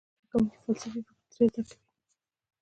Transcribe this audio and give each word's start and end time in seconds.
زده 0.03 0.25
کوونکي 0.29 0.57
فلسفي 0.63 0.99
فکر 1.07 1.15
ترې 1.31 1.47
زده 1.53 1.63
کوي. 1.69 1.75